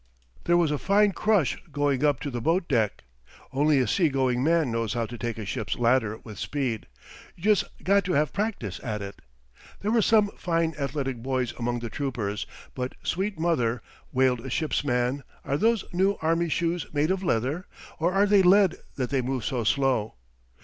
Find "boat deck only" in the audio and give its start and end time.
2.41-3.77